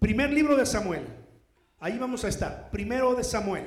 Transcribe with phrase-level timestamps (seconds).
[0.00, 1.06] Primer libro de Samuel.
[1.78, 2.70] Ahí vamos a estar.
[2.70, 3.66] Primero de Samuel.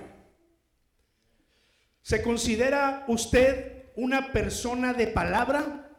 [2.01, 5.91] ¿Se considera usted una persona de palabra?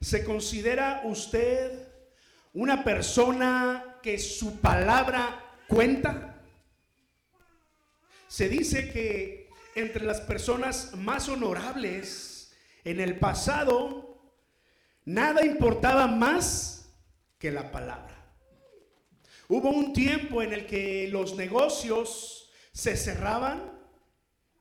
[0.00, 1.88] ¿Se considera usted
[2.54, 6.42] una persona que su palabra cuenta?
[8.28, 14.22] Se dice que entre las personas más honorables en el pasado,
[15.04, 16.83] nada importaba más
[17.44, 18.16] que la palabra.
[19.48, 23.70] Hubo un tiempo en el que los negocios se cerraban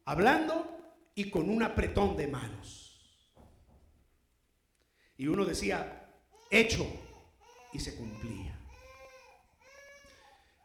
[0.04, 3.32] hablando y con un apretón de manos.
[5.16, 6.14] Y uno decía,
[6.52, 6.86] hecho,
[7.72, 8.60] y se cumplía.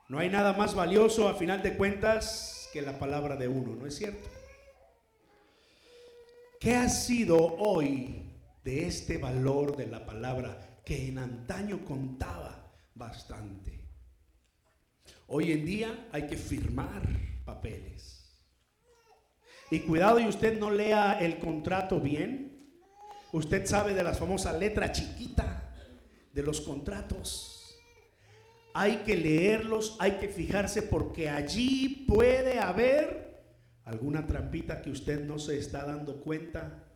[0.09, 3.87] No hay nada más valioso a final de cuentas que la palabra de uno, ¿no
[3.87, 4.29] es cierto?
[6.59, 13.79] ¿Qué ha sido hoy de este valor de la palabra que en antaño contaba bastante?
[15.27, 17.03] Hoy en día hay que firmar
[17.45, 18.35] papeles.
[19.71, 22.73] Y cuidado y usted no lea el contrato bien.
[23.33, 25.75] Usted sabe de las famosas letras chiquita
[26.33, 27.79] de los contratos.
[28.73, 33.45] Hay que leerlos, hay que fijarse porque allí puede haber
[33.85, 36.91] alguna trampita que usted no se está dando cuenta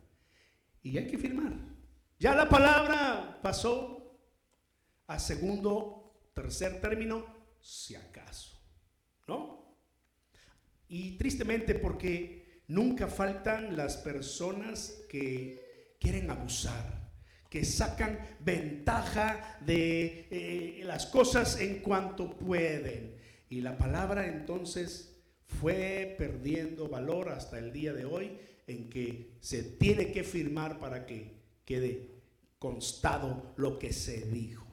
[0.81, 1.72] y hay que firmar.
[2.23, 4.17] Ya la palabra pasó
[5.07, 7.25] a segundo, tercer término,
[7.59, 8.57] si acaso.
[9.27, 9.77] ¿No?
[10.87, 17.11] Y tristemente porque nunca faltan las personas que quieren abusar
[17.49, 23.17] que sacan ventaja de eh, las cosas en cuanto pueden.
[23.49, 29.61] Y la palabra entonces fue perdiendo valor hasta el día de hoy en que se
[29.61, 32.12] tiene que firmar para que quede
[32.63, 34.65] constado lo que se dijo.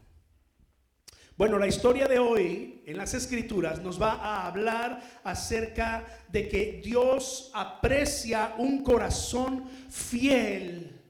[1.36, 6.80] Bueno, la historia de hoy en las escrituras nos va a hablar acerca de que
[6.84, 11.00] Dios aprecia un corazón fiel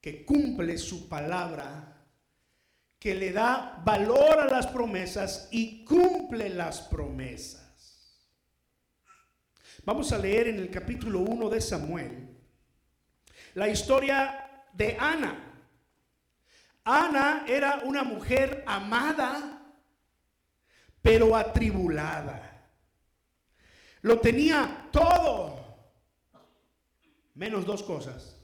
[0.00, 2.06] que cumple su palabra,
[3.00, 8.30] que le da valor a las promesas y cumple las promesas.
[9.84, 12.28] Vamos a leer en el capítulo 1 de Samuel
[13.54, 15.50] la historia de Ana.
[16.84, 19.62] Ana era una mujer amada,
[21.02, 22.50] pero atribulada.
[24.02, 25.92] Lo tenía todo,
[27.34, 28.34] menos dos cosas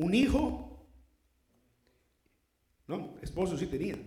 [0.00, 0.88] un hijo.
[2.86, 3.98] No, esposo sí tenía.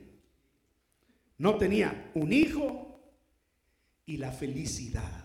[1.38, 3.00] No tenía un hijo
[4.06, 5.24] y la felicidad.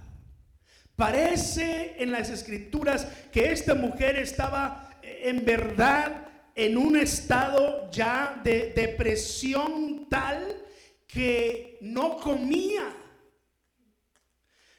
[0.95, 6.28] Parece en las escrituras que esta mujer estaba eh, en verdad
[6.59, 10.61] en un estado ya de depresión tal
[11.07, 12.83] que no comía.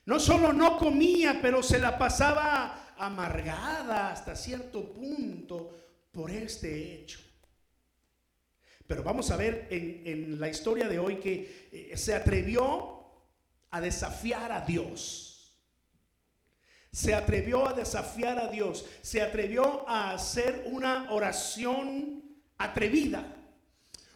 [0.03, 5.73] No solo no comía, pero se la pasaba amargada hasta cierto punto
[6.11, 7.21] por este hecho.
[8.85, 13.05] Pero vamos a ver en, la historia de hoy que eh, se atrevió
[13.71, 15.28] a desafiar a Dios.
[16.91, 18.85] Se atrevió a desafiar a Dios.
[19.01, 22.23] Se atrevió a hacer una oración
[22.57, 23.35] atrevida.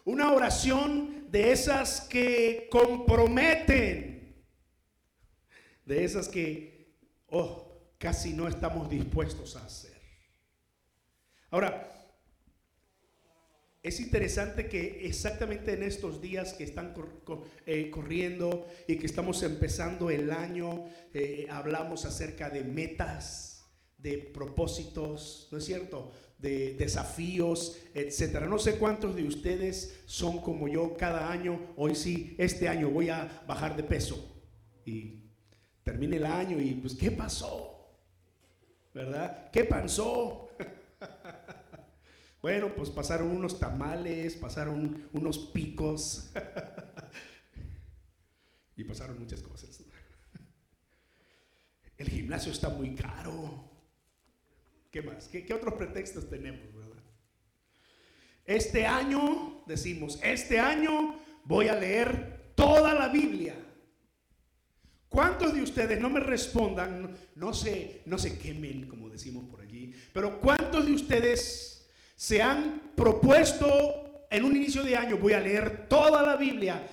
[0.05, 4.43] Una oración de esas que comprometen.
[5.85, 6.97] De esas que,
[7.27, 9.93] oh, casi no estamos dispuestos a hacer.
[11.51, 11.92] Ahora,
[13.83, 16.93] es interesante que exactamente en estos días que están
[17.65, 23.65] eh, corriendo y que estamos empezando el año, eh, hablamos acerca de metas,
[23.97, 26.11] de propósitos, ¿no es cierto?
[26.39, 28.47] De desafíos, etcétera.
[28.47, 31.73] No sé cuántos de ustedes son como yo cada año.
[31.75, 34.43] Hoy sí, este año voy a bajar de peso.
[34.85, 35.19] Y
[35.83, 37.73] termine el año y pues, ¿qué pasó?
[38.93, 39.49] ¿verdad?
[39.51, 40.49] ¿Qué pasó?
[42.43, 46.29] bueno, pues pasaron unos tamales, pasaron unos picos
[48.75, 49.81] y pasaron muchas cosas.
[51.97, 53.71] El gimnasio está muy caro.
[54.91, 55.29] ¿Qué más?
[55.29, 57.01] ¿Qué, otros pretextos tenemos, verdad?
[58.43, 63.55] Este año, decimos, este año voy a leer toda la Biblia.
[65.07, 69.93] ¿Cuántos de ustedes no me respondan, no se, no se quemen, como decimos por allí,
[70.11, 71.72] pero cuántos de ustedes
[72.23, 76.87] se han propuesto en un inicio de año, voy a leer toda la Biblia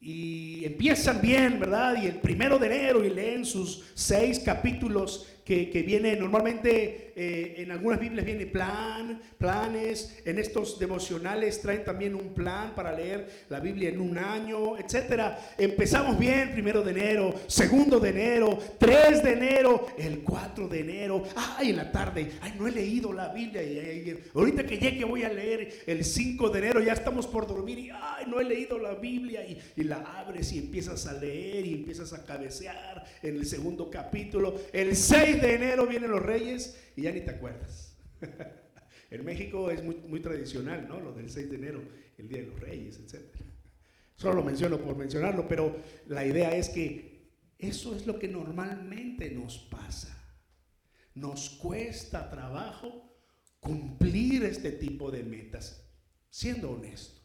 [0.00, 2.02] y empiezan bien, ¿verdad?
[2.02, 7.70] Y el primero de enero y leen sus seis capítulos que, viene normalmente, eh, en
[7.72, 13.60] algunas Biblias viene plan, planes, en estos devocionales traen también un plan para leer la
[13.60, 15.54] Biblia en un año, etcétera.
[15.58, 21.24] Empezamos bien, primero de enero, segundo de enero, 3 de enero, el 4 de enero,
[21.34, 25.24] ay, en la tarde, ay, no he leído la Biblia, y, ahorita que llegue voy
[25.24, 28.78] a leer el 5 de enero, ya estamos por dormir y, ay, no he leído
[28.78, 33.36] la Biblia, y, y la abres y empiezas a leer y empiezas a cabecear en
[33.36, 34.54] el segundo capítulo.
[34.72, 37.96] El 6 de enero vienen los reyes y ya ni te acuerdas.
[39.10, 41.00] en México es muy, muy tradicional, ¿no?
[41.00, 41.82] Lo del 6 de enero,
[42.18, 43.24] el Día de los Reyes, etc.
[44.14, 49.30] Solo lo menciono por mencionarlo, pero la idea es que eso es lo que normalmente
[49.30, 50.16] nos pasa.
[51.14, 53.18] Nos cuesta trabajo
[53.60, 55.86] cumplir este tipo de metas,
[56.30, 57.20] siendo honestos.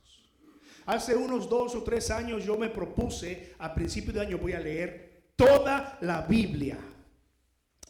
[0.85, 4.59] Hace unos dos o tres años yo me propuse, a principio de año voy a
[4.59, 6.77] leer toda la Biblia.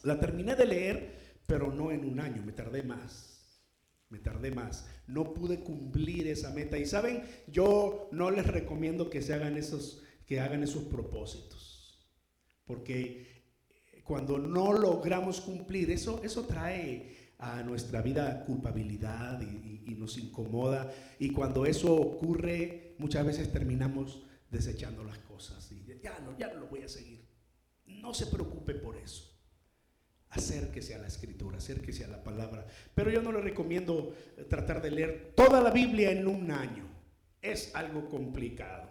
[0.06, 3.60] La terminé de leer, pero no en un año, me tardé más.
[4.08, 4.86] Me tardé más.
[5.08, 6.78] No pude cumplir esa meta.
[6.78, 12.08] Y saben, yo no les recomiendo que se hagan esos, que hagan esos propósitos.
[12.64, 13.26] Porque
[14.04, 20.92] cuando no logramos cumplir, eso, eso trae a nuestra vida culpabilidad y, nos incomoda.
[21.18, 24.22] Y cuando eso ocurre, muchas veces terminamos
[24.52, 25.68] desechando las cosas.
[25.72, 27.26] Y ya no, ya no lo voy a seguir.
[27.86, 29.35] No se preocupe por eso.
[30.36, 32.66] Acérquese a la escritura, acérquese a la palabra.
[32.94, 34.14] Pero yo no le recomiendo
[34.50, 36.86] tratar de leer toda la Biblia en un año.
[37.40, 38.90] Es algo complicado.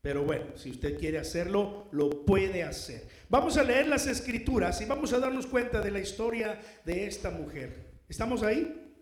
[0.00, 3.06] Pero bueno, si usted quiere hacerlo, lo puede hacer.
[3.28, 7.30] Vamos a leer las escrituras y vamos a darnos cuenta de la historia de esta
[7.30, 8.02] mujer.
[8.08, 8.94] ¿Estamos ahí?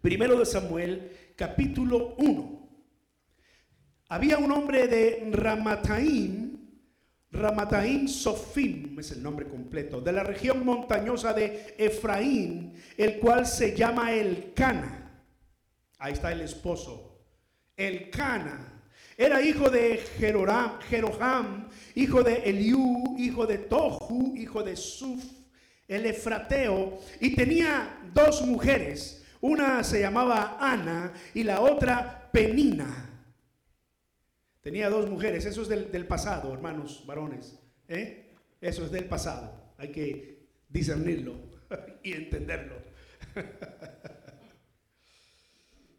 [0.00, 2.62] Primero de Samuel, capítulo 1.
[4.08, 6.51] Había un hombre de Ramataim,
[7.32, 13.74] Ramataim Sofim es el nombre completo, de la región montañosa de Efraín, el cual se
[13.74, 15.24] llama el Cana.
[15.98, 17.24] Ahí está el esposo.
[17.74, 18.82] El Cana
[19.16, 25.24] era hijo de Jeroham, hijo de Eliú, hijo de Tohu, hijo de Suf,
[25.88, 29.24] el Efrateo, y tenía dos mujeres.
[29.40, 33.11] Una se llamaba Ana y la otra Penina.
[34.62, 37.58] Tenía dos mujeres, eso es del, pasado, hermanos varones.
[37.88, 38.30] ¿eh?
[38.60, 39.74] Eso es del pasado.
[39.76, 41.36] Hay que discernirlo
[42.02, 42.76] y entenderlo.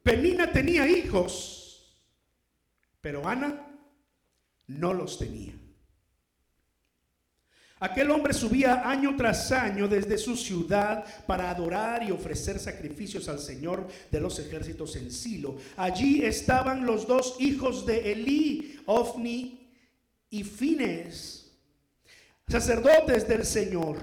[0.03, 1.63] Penina tenía hijos
[3.03, 3.67] pero Ana
[4.67, 5.51] no los tenía.
[7.83, 13.39] Aquel hombre subía año tras año desde su ciudad para adorar y ofrecer sacrificios al
[13.39, 15.57] Señor de los ejércitos en Silo.
[15.75, 19.69] Allí estaban los dos hijos de Elí, Ofni
[20.29, 21.51] y Fines,
[22.47, 23.97] sacerdotes del Señor.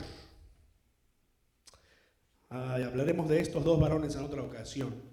[2.50, 5.10] hablaremos de estos dos varones en otra ocasión.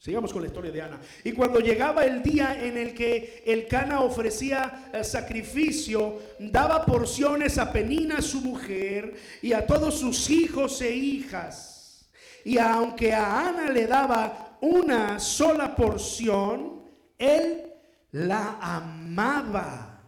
[0.00, 1.00] Sigamos con la historia de Ana.
[1.24, 7.58] Y cuando llegaba el día en el que el Cana ofrecía el sacrificio, daba porciones
[7.58, 12.08] a Penina su mujer y a todos sus hijos e hijas.
[12.44, 16.84] Y aunque a Ana le daba una sola porción,
[17.18, 17.64] él
[18.12, 20.00] la amaba.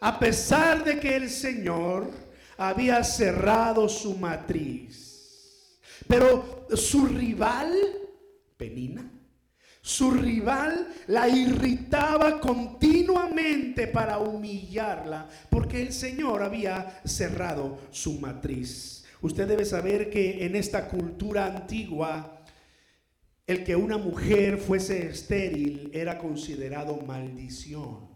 [0.00, 2.10] A pesar de que el Señor
[2.56, 5.78] había cerrado su matriz.
[6.08, 7.74] Pero su rival
[8.58, 9.10] Penina.
[9.80, 19.04] Su rival la irritaba continuamente para humillarla, porque el Señor había cerrado su matriz.
[19.22, 22.44] Usted debe saber que en esta cultura antigua,
[23.46, 28.07] el que una mujer fuese estéril era considerado maldición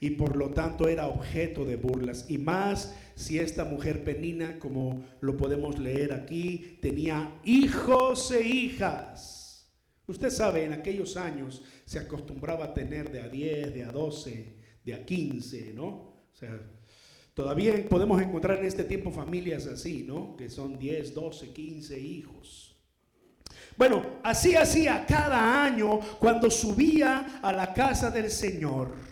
[0.00, 2.26] y por lo tanto era objeto de burlas.
[2.28, 9.68] Y más si esta mujer penina, como lo podemos leer aquí, tenía hijos e hijas.
[10.06, 14.56] Usted sabe, en aquellos años se acostumbraba a tener de a 10, de a 12,
[14.84, 15.86] de a 15, ¿no?
[15.86, 16.58] O sea,
[17.34, 20.36] todavía podemos encontrar en este tiempo familias así, ¿no?
[20.36, 22.76] Que son 10, 12, 15 hijos.
[23.76, 29.07] Bueno, así hacía cada año cuando subía a la casa del Señor.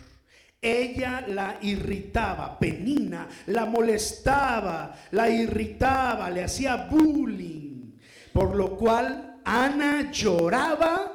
[0.61, 7.97] Ella la irritaba, Penina, la molestaba, la irritaba, le hacía bullying,
[8.33, 11.11] por lo cual Ana lloraba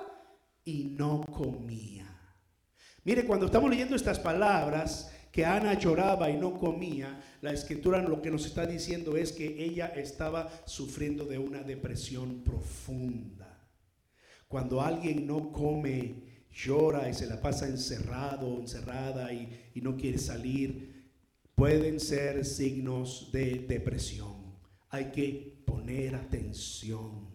[0.64, 2.06] y no comía.
[3.04, 8.20] Mire, cuando estamos leyendo estas palabras, que Ana lloraba y no comía, la escritura lo
[8.20, 13.66] que nos está diciendo es que ella estaba sufriendo de una depresión profunda.
[14.46, 21.11] Cuando alguien no come, llora y se la pasa encerrado, encerrada y, no quiere salir,
[21.54, 24.52] pueden ser signos de depresión.
[24.90, 27.30] Hay que poner atención.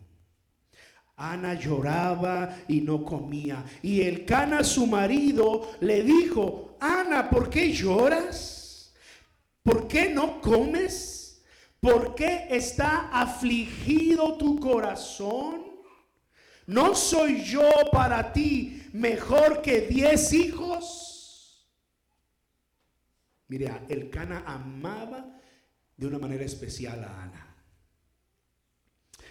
[1.15, 3.65] Ana lloraba y no comía.
[3.81, 8.93] Y el Cana, su marido, le dijo, Ana, ¿por qué lloras?
[9.63, 11.43] ¿Por qué no comes?
[11.79, 15.67] ¿Por qué está afligido tu corazón?
[16.67, 21.67] ¿No soy yo para ti mejor que diez hijos?
[23.47, 25.39] Mire, el Cana amaba
[25.95, 27.47] de una manera especial a Ana.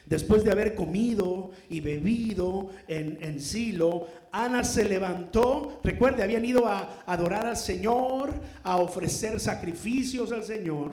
[0.07, 5.81] Después de haber comido y bebido en, Silo, Ana se levantó.
[5.83, 8.33] Recuerde, habían ido a adorar al Señor,
[8.63, 10.93] a ofrecer sacrificios al Señor,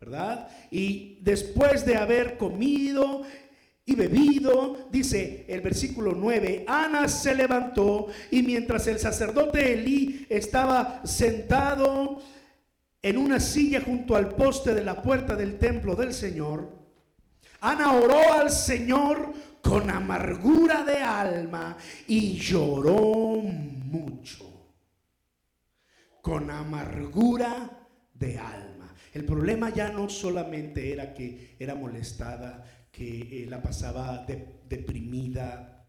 [0.00, 0.48] ¿verdad?
[0.70, 3.24] Y después de haber comido
[3.88, 11.06] y bebido, dice el versículo 9, Ana se levantó y mientras el sacerdote Elí estaba
[11.06, 12.20] sentado
[13.00, 16.76] en una silla junto al poste de la puerta del templo del Señor,
[17.60, 21.76] Ana oró al Señor con amargura de alma
[22.08, 24.52] y lloró mucho.
[26.20, 27.70] Con amargura
[28.12, 28.94] de alma.
[29.12, 32.64] El problema ya no solamente era que era molestada,
[32.96, 34.24] que eh, la pasaba
[34.64, 35.86] deprimida.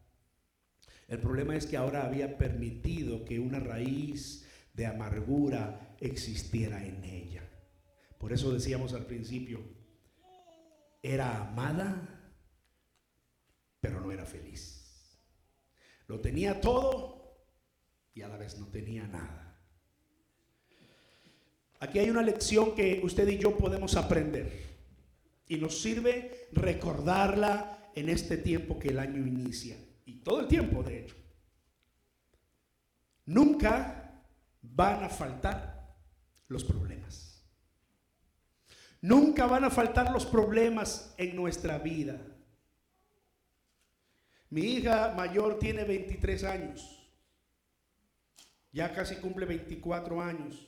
[1.08, 7.50] El problema es que ahora había permitido que una raíz de amargura existiera en ella.
[8.18, 9.62] Por eso decíamos al principio,
[11.02, 12.34] era amada,
[13.80, 15.18] pero no era feliz.
[16.08, 17.48] Lo tenía todo
[18.14, 19.58] y a la vez no tenía nada.
[21.80, 24.77] Aquí hay una lección que usted y yo podemos aprender
[25.48, 30.84] y nos sirve recordarla en este tiempo que el año inicia y todo el tiempo
[30.84, 31.16] de hecho.
[33.26, 34.24] Nunca
[34.62, 35.96] van a faltar
[36.48, 37.44] los problemas.
[39.02, 42.20] Nunca van a faltar los problemas en nuestra vida.
[44.50, 46.94] Mi hija mayor tiene 23 años.
[48.72, 50.68] Ya casi cumple 24 años.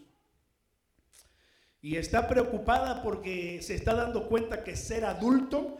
[1.81, 5.77] Y está preocupada porque se está dando cuenta que ser adulto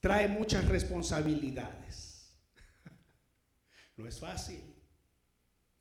[0.00, 2.32] trae muchas responsabilidades.
[3.96, 4.60] No es fácil.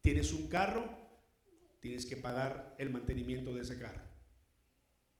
[0.01, 0.89] Tienes un carro,
[1.79, 4.10] tienes que pagar el mantenimiento de ese carro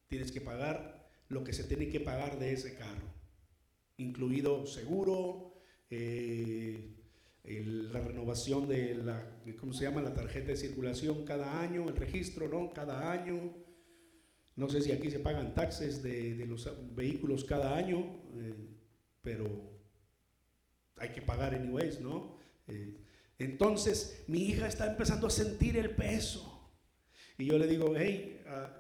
[0.10, 3.08] tienes que pagar lo que se tiene que pagar de ese carro,
[3.98, 5.54] incluido seguro,
[5.90, 6.99] eh,
[7.44, 10.02] la renovación de la, ¿cómo se llama?
[10.02, 12.72] La tarjeta de circulación cada año, el registro, ¿no?
[12.72, 13.54] Cada año.
[14.56, 18.00] No sé si aquí se pagan taxes de, los vehículos cada año,
[18.36, 18.54] eh,
[19.22, 19.48] pero
[20.98, 22.38] hay que pagar anyways, ¿no?
[22.68, 22.98] Eh,
[23.38, 26.72] entonces, mi hija está empezando a sentir el peso.
[27.38, 28.80] Y yo le digo, hey, uh,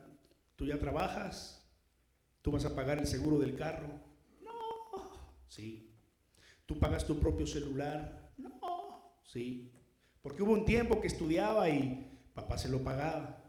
[0.59, 1.65] ¿Tú ya trabajas?
[2.41, 3.87] ¿Tú vas a pagar el seguro del carro?
[4.41, 5.31] No.
[5.47, 5.95] Sí.
[6.65, 8.18] ¿Tú pagas tu propio celular?
[8.39, 9.21] No.
[9.25, 9.71] Sí.
[10.21, 13.43] Porque hubo un tiempo que estudiaba y papá se lo pagaba.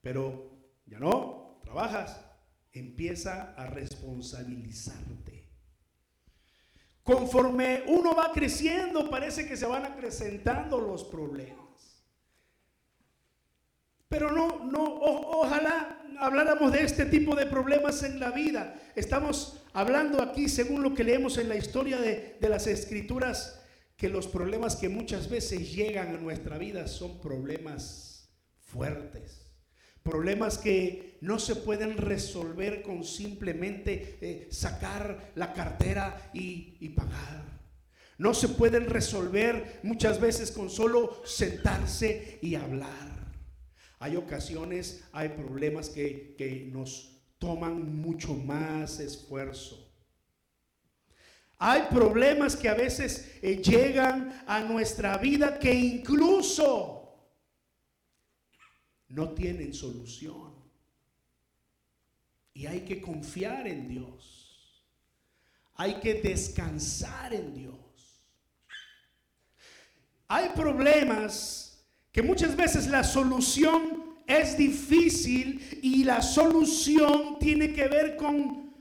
[0.00, 0.50] Pero
[0.86, 2.24] ya no, trabajas.
[2.72, 5.50] Empieza a responsabilizarte.
[7.02, 12.04] Conforme uno va creciendo, parece que se van acrecentando los problemas.
[14.08, 18.74] Pero no, no, ojalá habláramos de este tipo de problemas en la vida.
[18.94, 23.59] Estamos hablando aquí, según lo que leemos en la historia de, de las escrituras,
[24.00, 29.52] que los problemas que muchas veces llegan a nuestra vida son problemas fuertes.
[30.02, 37.60] Problemas que no se pueden resolver con simplemente eh, sacar la cartera y, y pagar.
[38.16, 43.34] No se pueden resolver muchas veces con solo sentarse y hablar.
[43.98, 49.89] Hay ocasiones, hay problemas que, nos toman mucho más esfuerzo.
[51.62, 57.00] Hay problemas que a veces eh, llegan a nuestra vida que incluso
[59.08, 60.54] no tienen solución.
[62.54, 64.86] Y hay que confiar en Dios.
[65.74, 68.24] Hay que descansar en Dios.
[70.28, 78.16] Hay problemas que muchas veces la solución es difícil y la solución tiene que ver
[78.16, 78.72] con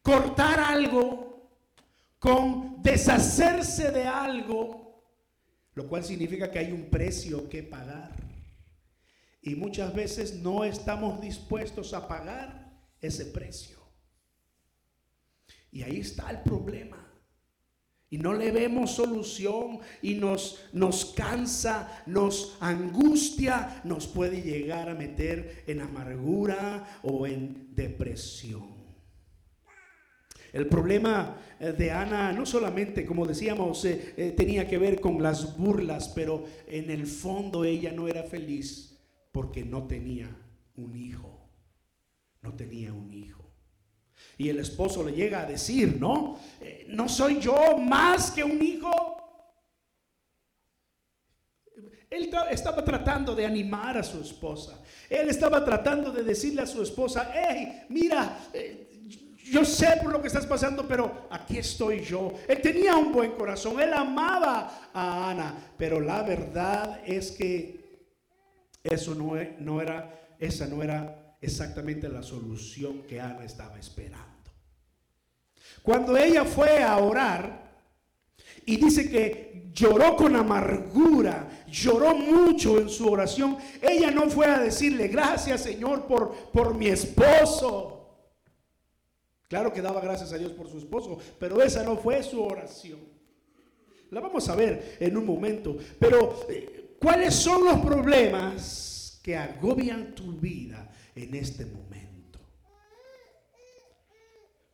[0.00, 1.33] cortar algo,
[2.24, 5.04] con deshacerse de algo,
[5.74, 8.16] lo cual significa que hay un precio que pagar.
[9.42, 13.76] Y muchas veces no estamos dispuestos a pagar ese precio.
[15.70, 16.98] Y ahí está el problema.
[18.08, 24.94] y no le vemos solución y nos, nos cansa, nos angustia, nos puede llegar a
[24.94, 28.73] meter en amargura o en depresión.
[30.54, 35.20] El problema eh, de Ana no solamente, como decíamos, eh, eh, tenía que ver con
[35.20, 38.96] las burlas, pero en el fondo ella no era feliz
[39.32, 40.30] porque no tenía
[40.76, 41.50] un hijo.
[42.40, 43.50] No tenía un hijo.
[44.38, 46.38] Y el esposo le llega a decir, ¿no?
[46.86, 48.92] ¿No soy yo más que un hijo?
[52.08, 54.80] Él estaba tratando de animar a su esposa.
[55.10, 58.38] Él estaba tratando de decirle a su esposa, hey, mira,
[59.44, 62.32] yo sé por lo que estás pasando, pero aquí estoy yo.
[62.48, 68.08] Él tenía un buen corazón, él amaba a Ana, pero la verdad es que
[68.82, 74.28] eso no, e, no era, esa no era exactamente la solución que Ana estaba esperando.
[75.82, 77.64] Cuando ella fue a orar
[78.64, 84.58] y dice que lloró con amargura, lloró mucho en su oración, ella no fue a
[84.58, 87.93] decirle gracias Señor por, por mi esposo.
[89.54, 92.98] Claro que daba gracias a Dios por su esposo, pero esa no fue su oración.
[94.10, 95.76] La vamos a ver en un momento.
[95.96, 102.40] Pero, eh, ¿cuáles son los problemas que agobian tu vida en este momento?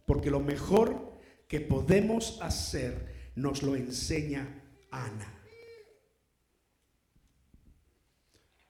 [0.06, 1.12] Porque lo mejor
[1.46, 5.42] que podemos hacer nos lo enseña Ana.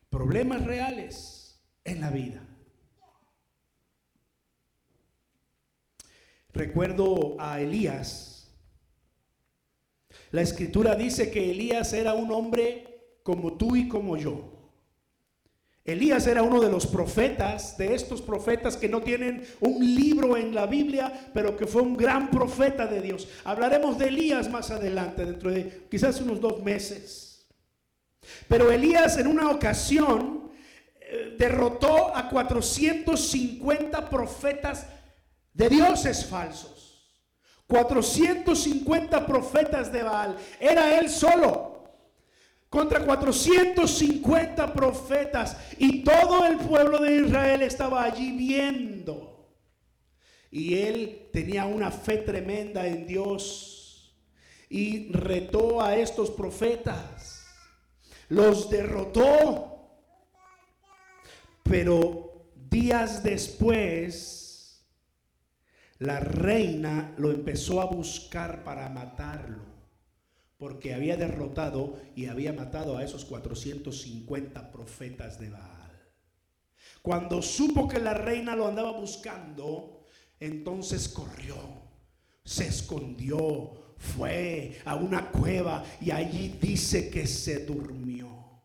[0.08, 2.49] Problemas reales en la vida.
[6.52, 8.50] Recuerdo a Elías.
[10.32, 14.60] La escritura dice que Elías era un hombre como tú y como yo.
[15.84, 20.54] Elías era uno de los profetas, de estos profetas que no tienen un libro en
[20.54, 23.28] la Biblia, pero que fue un gran profeta de Dios.
[23.44, 27.48] Hablaremos de Elías más adelante, dentro de quizás unos dos meses.
[28.46, 30.50] Pero Elías en una ocasión
[31.00, 34.86] eh, derrotó a 450 profetas
[35.60, 36.78] de dioses falsos.
[37.66, 40.36] 450 profetas de Baal.
[40.58, 41.84] Era él solo.
[42.70, 45.58] Contra 450 profetas.
[45.76, 49.54] Y todo el pueblo de Israel estaba allí viendo.
[50.50, 54.16] Y él tenía una fe tremenda en Dios.
[54.70, 57.44] Y retó a estos profetas.
[58.30, 60.00] Los derrotó.
[61.62, 64.39] Pero días después
[66.00, 69.62] la reina lo empezó a buscar para matarlo,
[70.56, 76.10] porque había derrotado y había matado a esos 450 profetas de Baal.
[77.02, 80.06] Cuando supo que la reina lo andaba buscando,
[80.38, 81.56] entonces corrió,
[82.44, 88.62] se escondió, fue a una cueva y allí dice que se durmió.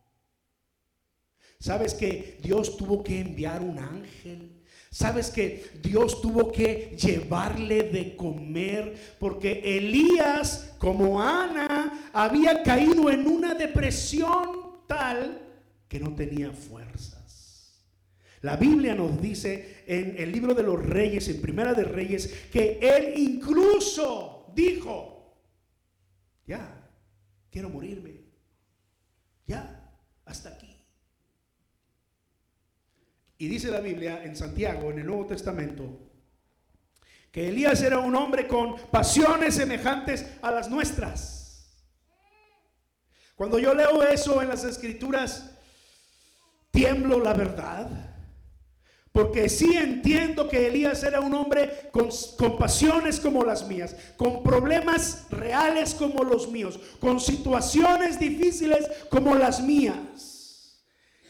[1.60, 4.55] ¿Sabes que Dios tuvo que enviar un ángel
[4.96, 13.28] Sabes que Dios tuvo que llevarle de comer porque Elías, como Ana, había caído en
[13.28, 15.38] una depresión tal
[15.90, 17.84] que no tenía fuerzas.
[18.40, 22.80] La Biblia nos dice en el libro de los reyes, en Primera de Reyes, que
[22.82, 25.42] él incluso dijo,
[26.48, 26.90] ya,
[27.52, 28.22] quiero morirme,
[29.46, 29.92] ya,
[30.24, 30.75] hasta aquí.
[33.46, 35.84] Y dice la Biblia en Santiago, en el Nuevo Testamento,
[37.32, 41.70] que Elías era un hombre con pasiones semejantes a las nuestras.
[43.36, 45.52] Cuando yo leo eso en las escrituras,
[46.72, 48.16] tiemblo la verdad.
[49.12, 54.42] Porque sí entiendo que Elías era un hombre con, con, pasiones como las mías, con
[54.42, 60.82] problemas reales como los míos, con situaciones difíciles como las mías.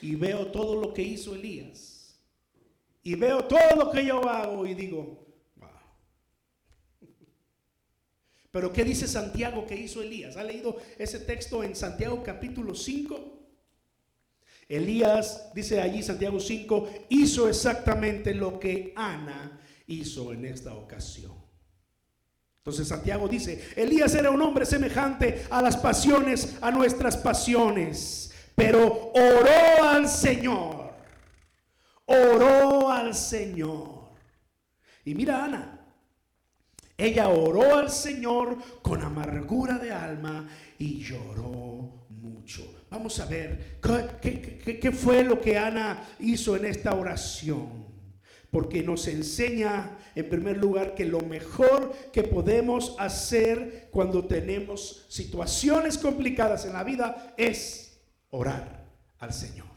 [0.02, 1.95] Y veo todo lo que hizo Elías
[3.06, 5.70] y veo todo lo que yo hago y digo, wow.
[8.52, 10.38] Pero ¿qué dice Santiago que hizo Elías?
[10.38, 13.44] ¿Ha leído ese texto en Santiago capítulo 5?
[14.68, 21.34] Elías, dice allí Santiago 5, hizo exactamente lo que Ana hizo en esta ocasión.
[22.58, 29.12] Entonces Santiago dice, Elías era un hombre semejante a las pasiones, a nuestras pasiones, pero
[29.14, 30.75] oró al Señor
[32.06, 34.10] oró al Señor.
[35.04, 35.86] Y mira Ana,
[36.98, 40.48] ella oró al Señor con amargura de alma
[40.80, 42.86] y lloró mucho.
[42.90, 43.80] Vamos a ver
[44.22, 47.86] qué, qué, fue lo que Ana hizo en esta oración.
[48.52, 55.98] porque nos enseña en primer lugar que lo mejor que podemos hacer cuando tenemos situaciones
[55.98, 58.86] complicadas en la vida es orar
[59.20, 59.68] al Señor.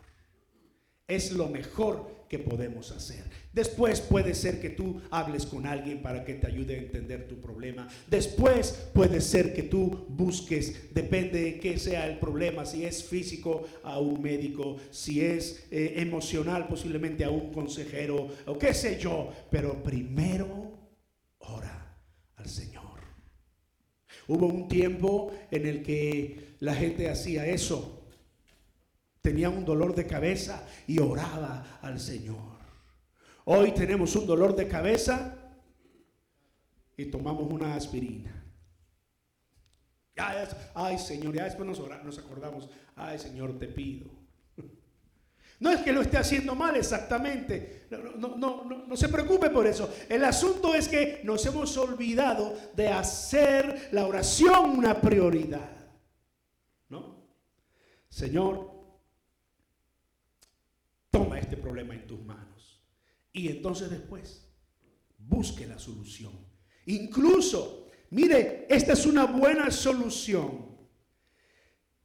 [1.08, 3.24] Es lo mejor que podemos hacer.
[3.52, 7.40] Después puede ser que tú hables con alguien para que te ayude a entender tu
[7.40, 7.88] problema.
[8.06, 13.66] Después puede ser que tú busques, depende de qué sea el problema, si es físico
[13.82, 19.32] a un médico, si es eh, emocional posiblemente a un consejero o qué sé yo.
[19.50, 20.46] Pero primero
[21.38, 21.98] ora
[22.36, 23.00] al Señor.
[24.28, 27.97] Hubo un tiempo en el que la gente hacía eso
[29.20, 32.58] tenía un dolor de cabeza y oraba al Señor.
[33.44, 35.34] Hoy tenemos un dolor de cabeza
[36.96, 38.44] y tomamos una aspirina.
[40.74, 44.10] ay Señor, ya después nos, nos acordamos, ay Señor, te pido.
[45.60, 49.66] No es que lo esté haciendo mal exactamente, no, no, no, no, se preocupe por
[49.66, 49.92] eso.
[50.08, 55.68] El asunto es que nos hemos olvidado de hacer la oración una prioridad.
[56.88, 57.24] ¿No?
[58.08, 58.77] Señor,
[61.18, 62.82] toma este problema en tus manos.
[63.32, 64.46] Y entonces después,
[65.16, 66.32] busque la solución.
[66.86, 70.76] Incluso, mire, esta es una buena solución.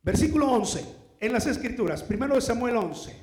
[0.01, 0.85] Versículo 11,
[1.19, 3.15] en las escrituras, primero de Samuel 11.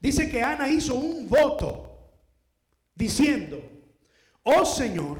[0.00, 2.10] Dice que Ana hizo un voto
[2.94, 3.60] diciendo,
[4.42, 5.18] oh Señor,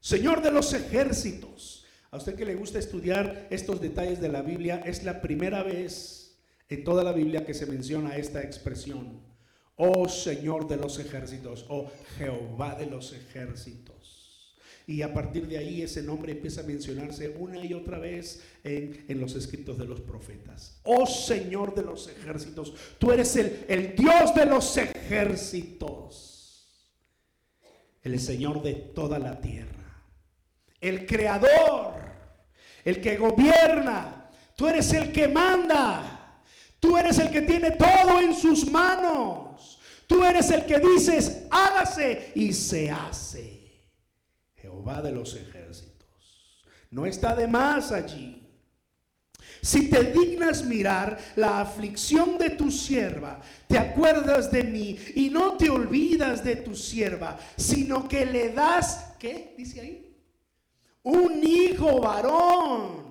[0.00, 1.86] Señor de los ejércitos.
[2.10, 6.27] A usted que le gusta estudiar estos detalles de la Biblia, es la primera vez
[6.68, 9.20] en toda la Biblia que se menciona esta expresión.
[9.76, 13.96] Oh Señor de los ejércitos, oh Jehová de los ejércitos.
[14.86, 19.04] Y a partir de ahí ese nombre empieza a mencionarse una y otra vez en,
[19.06, 20.80] en los escritos de los profetas.
[20.82, 26.66] Oh Señor de los ejércitos, tú eres el, el Dios de los ejércitos,
[28.02, 30.02] el Señor de toda la tierra,
[30.80, 32.00] el Creador,
[32.84, 36.17] el que gobierna, tú eres el que manda.
[36.80, 39.78] Tú eres el que tiene todo en sus manos.
[40.06, 43.58] Tú eres el que dices, hágase y se hace.
[44.56, 46.64] Jehová de los ejércitos.
[46.90, 48.48] No está de más allí.
[49.60, 55.56] Si te dignas mirar la aflicción de tu sierva, te acuerdas de mí y no
[55.56, 59.54] te olvidas de tu sierva, sino que le das, ¿qué?
[59.58, 60.16] Dice ahí.
[61.02, 63.07] Un hijo varón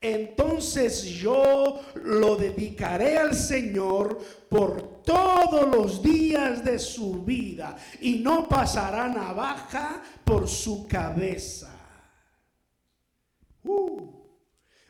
[0.00, 8.48] entonces yo lo dedicaré al Señor por todos los días de su vida y no
[8.48, 11.70] pasará navaja por su cabeza.
[13.62, 14.08] Uh.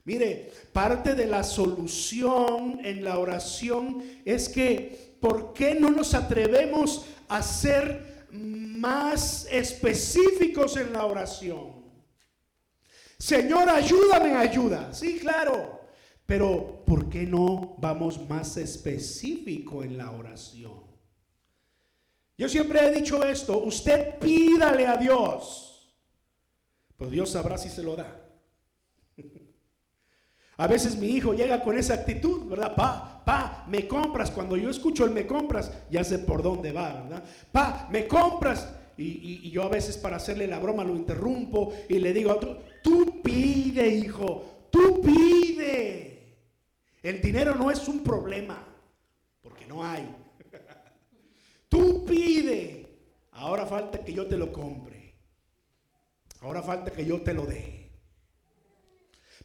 [0.04, 7.04] Mire, parte de la solución en la oración es que, ¿por qué no nos atrevemos
[7.28, 11.79] a ser más específicos en la oración?
[13.20, 14.94] Señor, ayúdame, ayuda.
[14.94, 15.78] Sí, claro.
[16.24, 20.80] Pero ¿por qué no vamos más específico en la oración?
[22.38, 25.94] Yo siempre he dicho esto, usted pídale a Dios,
[26.96, 28.26] pues Dios sabrá si se lo da.
[30.56, 32.74] A veces mi hijo llega con esa actitud, ¿verdad?
[32.74, 34.30] Pa, pa, me compras.
[34.30, 37.24] Cuando yo escucho el me compras, ya sé por dónde va, ¿verdad?
[37.50, 38.68] Pa, me compras.
[38.96, 43.22] Y, yo a veces para hacerle la broma lo interrumpo y le digo, tú, tú
[43.22, 46.36] pide, hijo, tú pide.
[47.02, 48.66] El dinero no es un problema,
[49.42, 50.08] porque no hay.
[51.68, 52.86] Tú pide.
[53.32, 55.14] Ahora falta que yo te lo compre.
[56.40, 57.90] Ahora falta que yo te lo dé.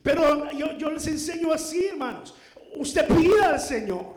[0.02, 2.36] Pero yo, yo les enseño así, hermanos.
[2.78, 4.16] Usted pida al Señor,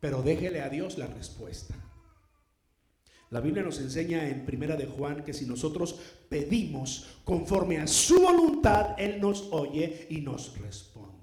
[0.00, 1.74] pero déjele a Dios la respuesta.
[3.30, 8.20] La Biblia nos enseña en Primera de Juan que si nosotros pedimos conforme a su
[8.20, 11.16] voluntad, Él nos oye y nos responde.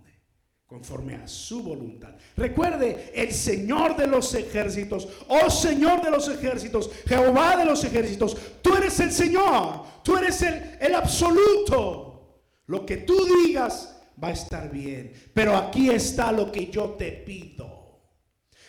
[0.66, 2.16] Conforme a su voluntad.
[2.36, 8.36] Recuerde, el Señor de los ejércitos, oh Señor de los ejércitos, Jehová de los ejércitos,
[8.62, 12.42] tú eres el Señor, tú eres el, el absoluto.
[12.66, 13.14] Lo que tú
[13.46, 15.14] digas va a estar bien.
[15.34, 17.83] Pero aquí está lo que yo te pido.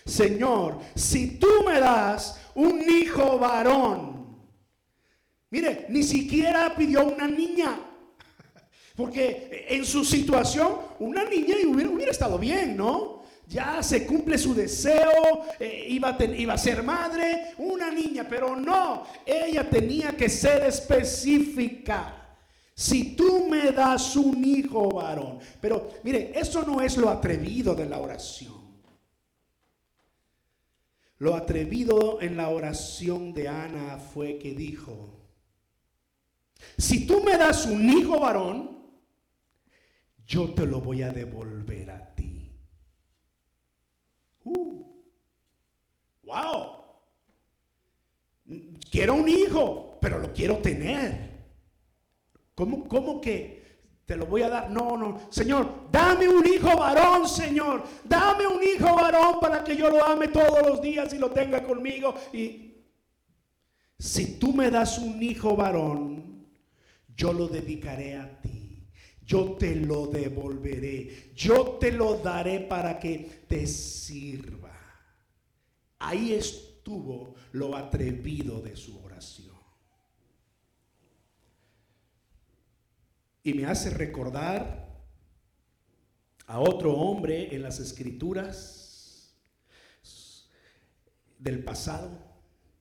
[0.05, 4.37] Señor, si tú me das un hijo varón,
[5.51, 7.79] mire, ni siquiera pidió una niña,
[8.95, 13.25] porque en su situación una niña hubiera, estado bien, ¿no?
[13.47, 16.17] Ya se cumple su deseo, eh, iba
[16.53, 22.21] a ser madre, una niña, pero no, ella tenía que ser específica.
[22.75, 27.87] Si tú me das un hijo varón, pero mire, eso no es lo atrevido de
[27.87, 28.54] la oración.
[31.19, 35.21] Lo atrevido en la oración de Ana fue que dijo,
[36.77, 38.75] si tú me das un hijo varón,
[40.27, 42.53] yo te lo voy a devolver a ti.
[44.45, 44.85] Uh,
[46.25, 46.85] wow.
[48.91, 51.35] Quiero un hijo, pero lo quiero tener.
[52.55, 53.64] ¿Cómo, cómo que
[54.07, 54.71] te lo voy a dar.
[54.71, 55.21] No, no.
[55.31, 57.85] Señor, dame un hijo varón, Señor.
[58.05, 61.63] Dame un hijo varón para que yo lo ame todos los días y lo tenga
[61.63, 62.15] conmigo.
[62.33, 62.75] Y
[63.99, 66.47] si tú me das un hijo varón,
[67.17, 68.91] yo lo dedicaré a ti.
[69.23, 71.33] Yo te lo devolveré.
[71.35, 74.73] Yo te lo daré para que te sirva.
[75.99, 79.55] Ahí estuvo lo atrevido de su oración.
[83.45, 84.89] Y me hace recordar
[86.47, 89.37] a otro hombre en las escrituras
[91.39, 92.11] del pasado,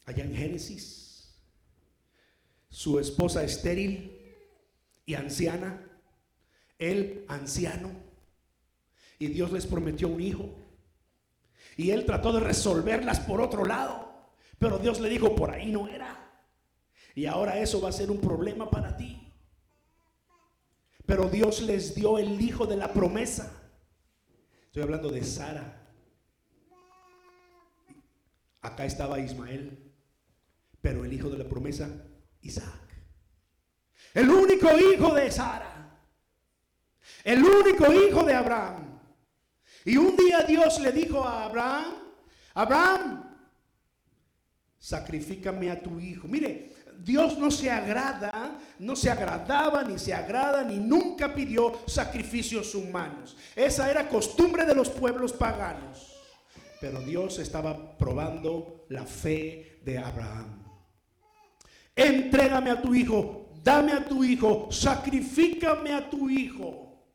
[0.06, 1.36] allá en Génesis,
[2.70, 4.22] su esposa estéril
[5.06, 5.86] y anciana,
[6.80, 7.92] él anciano,
[9.20, 10.56] y Dios les prometió un hijo,
[11.76, 15.90] y él trató de resolverlas por otro lado, pero Dios le dijo, por ahí no
[15.90, 16.48] era,
[17.16, 19.13] y ahora eso va a ser un problema para ti.
[21.06, 23.52] Pero Dios les dio el hijo de la promesa.
[24.66, 25.80] Estoy hablando de Sara.
[28.62, 29.92] Acá estaba Ismael,
[30.82, 31.90] pero el hijo de la promesa,
[32.42, 32.84] Isaac.
[34.14, 36.00] El único hijo de Sara.
[37.24, 39.00] El único hijo de Abraham.
[39.86, 41.96] Y un día Dios le dijo a Abraham,
[42.54, 43.38] Abraham,
[44.80, 46.28] sacrifícame a tu hijo.
[46.28, 52.76] Mire, Dios no se agrada, no se agradaba, ni se agrada, ni nunca pidió sacrificios
[52.76, 53.36] humanos.
[53.56, 56.14] Esa era costumbre de los pueblos paganos.
[56.80, 60.64] Pero Dios estaba probando la fe de Abraham.
[61.96, 67.06] Entrégame a tu hijo, dame a tu hijo, sacrifícame a tu hijo.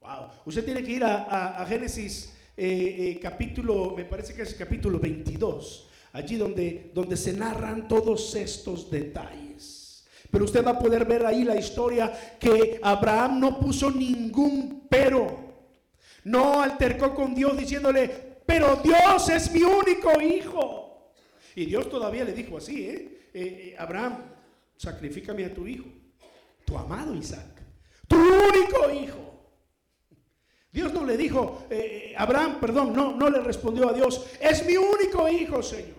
[0.00, 0.30] Wow.
[0.46, 5.88] Usted tiene que ir a, Génesis eh, eh, capítulo, me parece que es capítulo 22
[6.18, 10.06] allí donde, donde se narran todos estos detalles.
[10.30, 15.48] Pero usted va a poder ver ahí la historia que Abraham no puso ningún pero.
[16.24, 18.08] No altercó con Dios diciéndole,
[18.44, 21.12] pero Dios es mi único hijo.
[21.54, 23.30] Y Dios todavía le dijo así, ¿eh?
[23.32, 24.18] eh, eh Abraham,
[24.76, 25.86] sacrifícame a tu hijo,
[26.64, 27.62] tu amado Isaac,
[28.06, 29.28] tu único hijo.
[30.70, 34.76] Dios no le dijo, eh, Abraham, perdón, no, no le respondió a Dios, es mi
[34.76, 35.97] único hijo, Señor.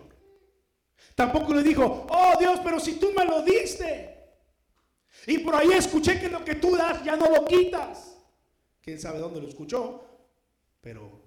[1.20, 4.16] Tampoco le dijo, oh Dios, pero si tú me lo diste.
[5.26, 8.16] Y por ahí escuché que lo que tú das ya no lo quitas.
[8.80, 10.02] Quién sabe dónde lo escuchó,
[10.80, 11.20] pero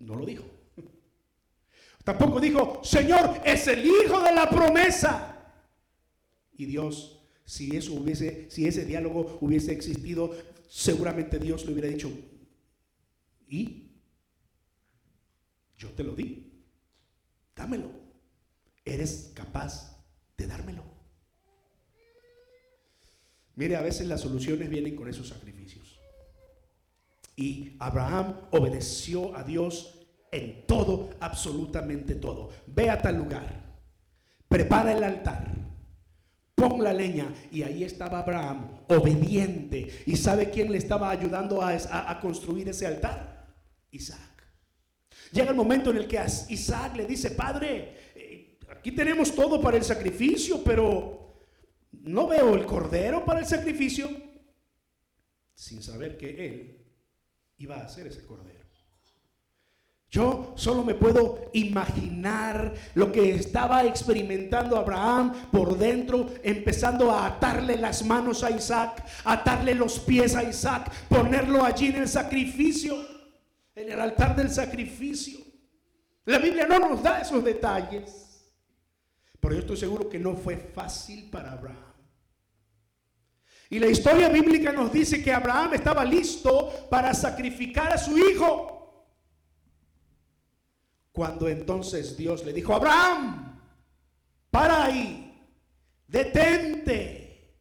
[0.00, 0.44] no lo dijo.
[2.04, 5.50] Tampoco dijo, Señor, es el hijo de la promesa.
[6.52, 10.30] Y Dios, si eso hubiese, si ese diálogo hubiese existido,
[10.68, 12.12] seguramente Dios le hubiera dicho,
[13.48, 13.92] ¿y?
[15.78, 16.52] Yo te lo di.
[17.56, 18.07] Dámelo
[18.94, 19.96] eres capaz
[20.36, 20.82] de dármelo.
[23.56, 25.98] Mire, a veces las soluciones vienen con esos sacrificios.
[27.34, 32.50] Y Abraham obedeció a Dios en todo, absolutamente todo.
[32.66, 33.78] Ve a tal lugar,
[34.48, 35.52] prepara el altar,
[36.54, 37.34] pon la leña.
[37.50, 39.88] Y ahí estaba Abraham, obediente.
[40.06, 43.46] ¿Y sabe quién le estaba ayudando a, a construir ese altar?
[43.90, 44.20] Isaac.
[45.32, 47.96] Llega el momento en el que Isaac le dice, Padre,
[48.70, 51.46] aquí tenemos todo para el sacrificio, pero
[51.92, 54.08] no veo el cordero para el sacrificio,
[55.54, 56.86] sin saber que él
[57.58, 58.58] iba a hacer ese cordero.
[60.10, 67.76] Yo solo me puedo imaginar lo que estaba experimentando Abraham por dentro, empezando a atarle
[67.76, 72.96] las manos a Isaac, atarle los pies a Isaac, ponerlo allí en el sacrificio,
[73.74, 75.40] en el altar del sacrificio.
[76.24, 78.27] La Biblia no nos da esos detalles.
[79.40, 81.94] Pero yo estoy seguro que no fue fácil para Abraham.
[83.70, 89.06] Y la historia bíblica nos dice que Abraham estaba listo para sacrificar a su hijo.
[91.12, 93.60] Cuando entonces Dios le dijo, Abraham,
[94.50, 95.46] para ahí,
[96.06, 97.58] detente,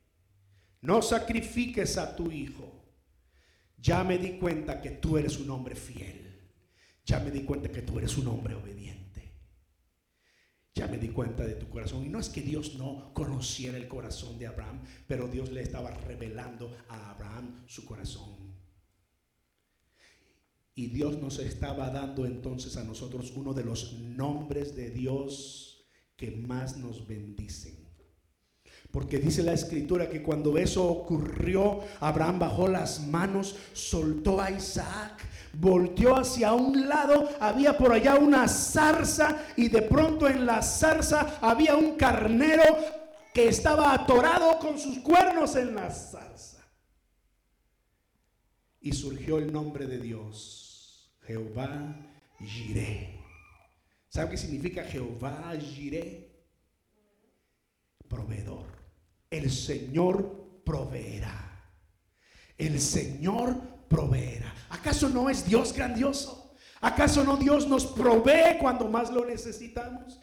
[0.81, 2.73] no sacrifiques a tu hijo.
[3.77, 6.51] Ya me di cuenta que tú eres un hombre fiel.
[7.05, 8.96] Ya me di cuenta que tú eres un hombre obediente
[10.77, 12.05] ya me di cuenta de tu corazón.
[12.05, 15.89] Y no es que Dios no conociera el corazón de Abraham, pero Dios le estaba
[15.91, 18.55] revelando a Abraham su corazón.
[20.75, 26.29] Y Dios nos estaba dando entonces a nosotros uno de los nombres de Dios que
[26.31, 27.86] más nos bendicen.
[28.91, 35.21] Porque dice la escritura que cuando eso ocurrió, Abraham bajó las manos, soltó a Isaac,
[35.53, 41.37] volteó hacia un lado, había por allá una zarza y de pronto en la zarza
[41.41, 42.63] había un carnero
[43.33, 46.65] que estaba atorado con sus cuernos en la zarza.
[48.79, 51.95] Y surgió el nombre de Dios, Jehová
[52.39, 53.19] Jireh.
[54.07, 56.31] ¿Sabe qué significa Jehová Jireh?
[58.07, 58.76] Proveedor.
[59.29, 61.71] El Señor proveerá.
[62.57, 63.55] El Señor
[63.87, 64.53] proveerá.
[64.69, 66.55] ¿Acaso no es Dios grandioso?
[66.81, 70.19] ¿Acaso no Dios nos provee cuando más lo necesitamos?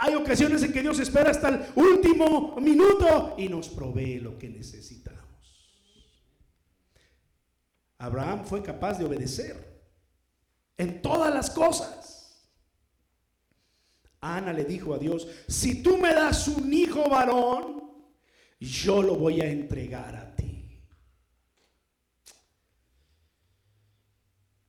[0.00, 4.50] Hay ocasiones en que Dios espera hasta el último minuto y nos provee lo que
[4.50, 5.24] necesitamos.
[7.98, 9.82] Abraham fue capaz de obedecer
[10.76, 12.50] en todas las cosas.
[14.20, 17.83] Ana le dijo a Dios, si tú me das un hijo varón,
[18.64, 20.80] yo lo voy a entregar a ti.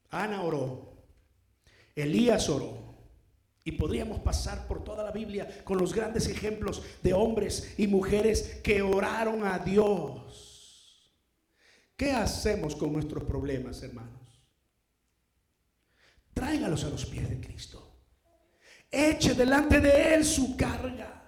[0.10, 1.06] Ana oró,
[1.96, 2.86] Elías oró.
[3.68, 8.62] Y podríamos pasar por toda la Biblia con los grandes ejemplos de hombres y mujeres
[8.64, 11.12] que oraron a Dios.
[11.98, 14.22] ¿Qué hacemos con nuestros problemas, hermanos?
[16.32, 18.02] Tráigalos a los pies de Cristo.
[18.92, 21.25] Eche delante de Él su carga.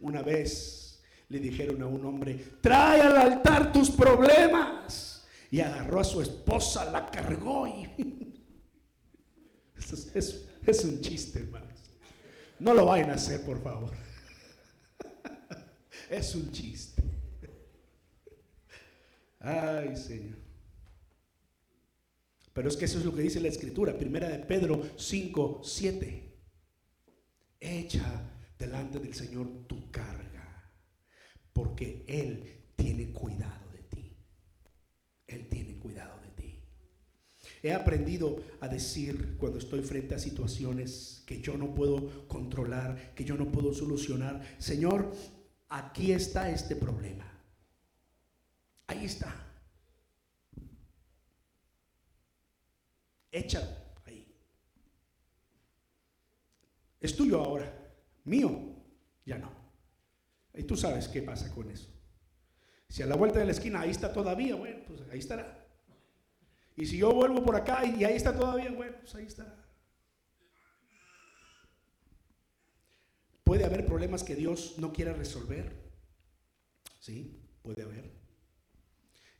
[0.00, 5.24] Una vez le dijeron a un hombre, trae al altar tus problemas.
[5.50, 8.34] Y agarró a su esposa, la cargó y...
[10.14, 11.70] es, es un chiste, hermanos.
[12.60, 13.90] No lo vayan a hacer, por favor.
[16.10, 17.00] Es un chiste.
[19.38, 20.36] Ay, Señor.
[22.52, 26.36] Pero es que eso es lo que dice la escritura, primera de Pedro 5, 7.
[27.60, 30.70] Echa delante del Señor tu carga,
[31.52, 34.16] porque Él tiene cuidado de ti.
[35.26, 36.62] Él tiene cuidado de ti.
[37.62, 43.24] He aprendido a decir cuando estoy frente a situaciones que yo no puedo controlar, que
[43.24, 45.10] yo no puedo solucionar, Señor,
[45.70, 47.26] aquí está este problema.
[48.86, 49.34] Ahí está.
[53.32, 53.70] Échalo
[54.04, 54.36] ahí.
[57.00, 57.79] Es tuyo ahora.
[58.30, 58.76] Mío,
[59.26, 59.50] ya no.
[60.54, 61.88] Y tú sabes qué pasa con eso.
[62.88, 65.66] Si a la vuelta de la esquina ahí está todavía, bueno, pues ahí estará.
[66.76, 69.68] Y si yo vuelvo por acá y ahí está todavía, bueno, pues ahí estará.
[73.42, 75.90] Puede haber problemas que Dios no quiera resolver.
[77.00, 78.12] Sí, puede haber.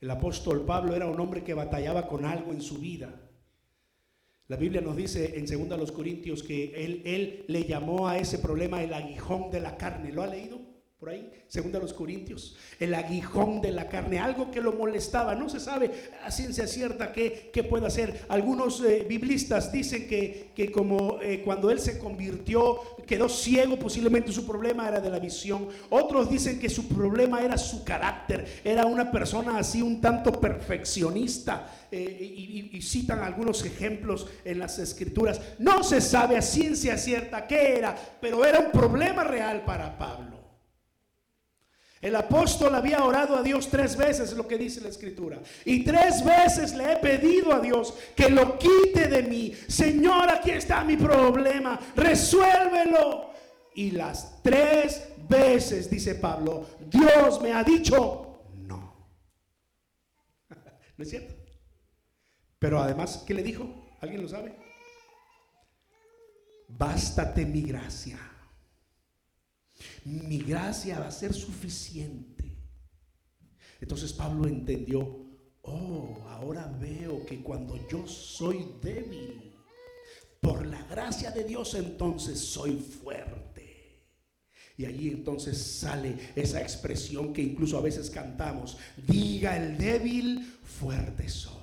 [0.00, 3.29] El apóstol Pablo era un hombre que batallaba con algo en su vida.
[4.50, 8.82] La Biblia nos dice en 2 Corintios que él, él le llamó a ese problema
[8.82, 10.10] el aguijón de la carne.
[10.12, 10.69] ¿Lo ha leído?
[11.00, 15.48] Por ahí, según los Corintios, el aguijón de la carne, algo que lo molestaba, no
[15.48, 15.90] se sabe
[16.22, 18.26] a ciencia cierta qué, qué puede hacer.
[18.28, 24.30] Algunos eh, biblistas dicen que, que como eh, cuando él se convirtió quedó ciego, posiblemente
[24.30, 25.68] su problema era de la visión.
[25.88, 31.76] Otros dicen que su problema era su carácter, era una persona así un tanto perfeccionista.
[31.90, 35.40] Eh, y citan algunos ejemplos en las escrituras.
[35.58, 40.39] No se sabe a ciencia cierta qué era, pero era un problema real para Pablo.
[42.00, 45.38] El apóstol había orado a Dios tres veces, es lo que dice la escritura.
[45.66, 49.52] Y tres veces le he pedido a Dios que lo quite de mí.
[49.68, 53.30] Señor, aquí está mi problema, resuélvelo.
[53.74, 59.12] Y las tres veces, dice Pablo, Dios me ha dicho no.
[60.96, 61.34] ¿No es cierto?
[62.58, 63.68] Pero además, ¿qué le dijo?
[64.00, 64.56] ¿Alguien lo sabe?
[66.66, 68.29] Bástate mi gracia
[70.04, 72.56] mi gracia va a ser suficiente.
[73.80, 75.00] Entonces Pablo entendió,
[75.62, 79.54] oh, ahora veo que cuando yo soy débil,
[80.40, 83.50] por la gracia de Dios entonces soy fuerte.
[84.76, 91.28] Y allí entonces sale esa expresión que incluso a veces cantamos, diga el débil, fuerte
[91.28, 91.59] soy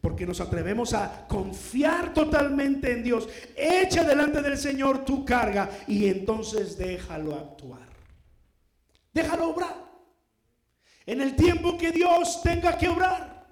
[0.00, 3.28] porque nos atrevemos a confiar totalmente en Dios.
[3.56, 7.88] Echa delante del Señor tu carga y entonces déjalo actuar.
[9.12, 9.90] Déjalo obrar.
[11.04, 13.46] En el tiempo que Dios tenga que obrar.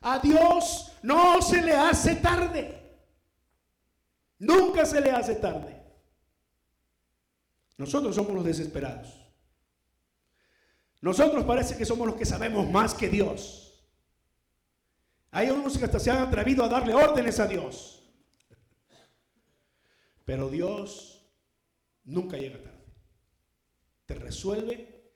[0.00, 2.74] A Dios no se le hace tarde.
[4.38, 5.82] Nunca se le hace tarde.
[7.76, 9.14] Nosotros somos los desesperados.
[11.00, 13.67] Nosotros parece que somos los que sabemos más que Dios.
[15.38, 18.02] Hay unos que hasta se han atrevido a darle órdenes a Dios.
[20.24, 21.30] Pero Dios
[22.02, 22.84] nunca llega tarde.
[24.04, 25.12] Te resuelve,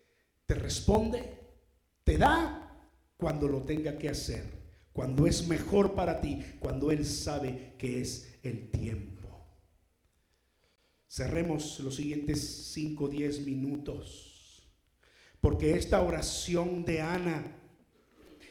[0.47, 1.41] te responde,
[2.05, 4.45] te da cuando lo tenga que hacer,
[4.93, 9.29] cuando es mejor para ti, cuando Él sabe que es el tiempo.
[11.09, 14.73] Cerremos los siguientes 5 o 10 minutos,
[15.41, 17.62] porque esta oración de Ana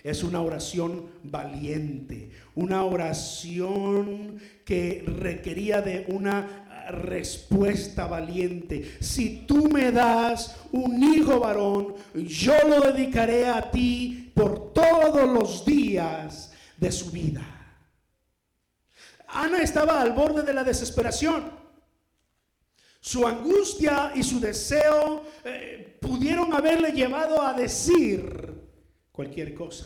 [0.04, 8.98] es una oración valiente, una oración que requería de una respuesta valiente.
[9.00, 15.66] Si tú me das un hijo varón, yo lo dedicaré a ti por todos los
[15.66, 17.46] días de su vida.
[19.28, 21.62] Ana estaba al borde de la desesperación.
[23.00, 28.51] Su angustia y su deseo eh, pudieron haberle llevado a decir
[29.22, 29.86] cualquier cosa.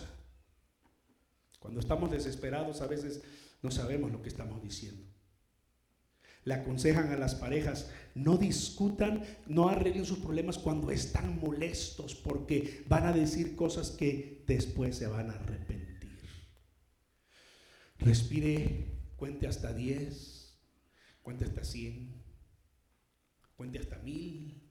[1.59, 3.21] Cuando estamos desesperados a veces
[3.61, 5.05] no sabemos lo que estamos diciendo.
[6.45, 12.85] Le aconsejan a las parejas, no discutan, no arreglen sus problemas cuando están molestos, porque
[12.87, 16.21] van a decir cosas que después se van a arrepentir.
[17.97, 18.85] Respire,
[19.17, 20.55] cuente hasta 10,
[21.23, 22.23] cuente hasta 100
[23.57, 24.61] cuente hasta mil.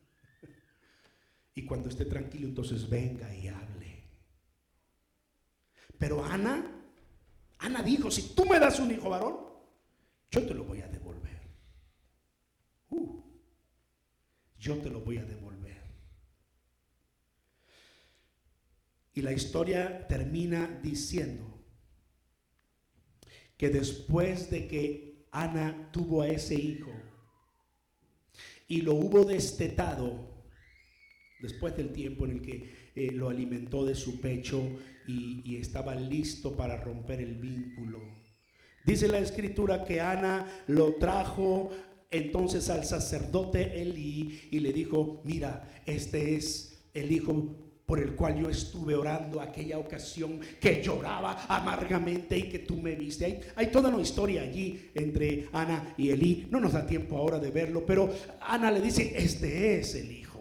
[1.55, 3.94] Y cuando esté tranquilo, entonces venga y hable.
[5.99, 6.65] Pero Ana,
[7.59, 9.37] Ana dijo, si tú me das un hijo varón,
[10.31, 11.41] yo te lo voy a devolver.
[12.91, 13.23] Uh,
[14.59, 15.83] yo te lo voy a devolver.
[19.15, 21.65] Y la historia termina diciendo
[23.57, 26.91] que después de que Ana tuvo a ese hijo,
[28.67, 30.45] y lo hubo destetado
[31.41, 36.57] después del tiempo en el que eh, lo alimentó de su pecho y, estaba listo
[36.57, 38.01] para romper el vínculo.
[38.85, 41.71] Dice la escritura que Ana lo trajo
[42.11, 48.41] entonces al sacerdote Elí y le dijo, mira, este es el hijo por el cual
[48.41, 53.25] yo estuve orando aquella ocasión que lloraba amargamente y que tú me viste.
[53.27, 56.47] Hay, hay, toda una historia allí entre Ana y Elí.
[56.51, 60.34] No nos da tiempo ahora de verlo, pero Ana le dice, este es el hijo.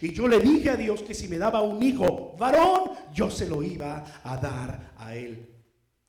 [0.00, 3.48] Y yo le dije a Dios que si me daba un hijo varón, yo se
[3.48, 5.54] lo iba a dar a él.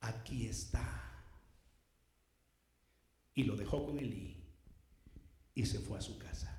[0.00, 0.86] Aquí está.
[3.34, 4.36] Y lo dejó con Elí
[5.54, 6.50] y se fue a su casa.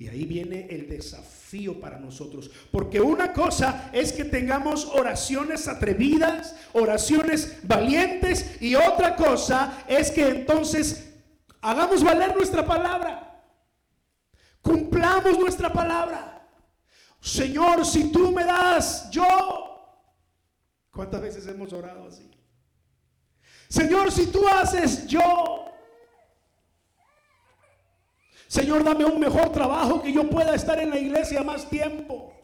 [0.00, 2.50] Y ahí viene el desafío para nosotros.
[2.70, 10.26] Porque una cosa es que tengamos oraciones atrevidas, oraciones valientes, y otra cosa es que
[10.26, 11.12] entonces
[11.60, 13.29] hagamos valer nuestra palabra.
[15.38, 16.48] Nuestra palabra.
[17.20, 19.24] Señor, si tú me das, yo.
[20.90, 22.30] ¿Cuántas veces hemos orado así?
[23.68, 25.66] Señor, si tú haces, yo.
[28.48, 32.34] Señor, dame un mejor trabajo que yo pueda estar en la iglesia más tiempo.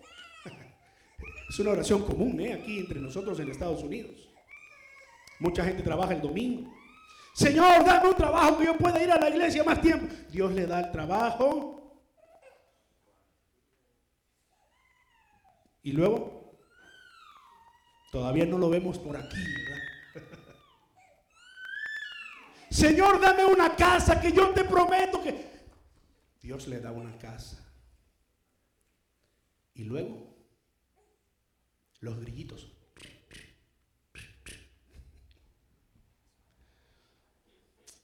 [1.49, 2.53] Es una oración común ¿eh?
[2.53, 4.29] aquí entre nosotros en Estados Unidos.
[5.39, 6.73] Mucha gente trabaja el domingo.
[7.35, 10.07] Señor, dame un trabajo que yo pueda ir a la iglesia más tiempo.
[10.31, 11.76] Dios le da el trabajo.
[15.87, 16.59] Y luego,
[18.11, 19.79] todavía no lo vemos por aquí, ¿verdad?
[22.71, 25.49] Señor, dame una casa que yo te prometo que...
[26.43, 27.65] Dios le da una casa.
[29.75, 30.35] Y luego,
[32.01, 32.67] los grillitos.